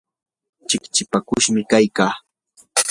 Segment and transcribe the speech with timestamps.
[0.67, 2.13] chikchipakushmi kaykaa.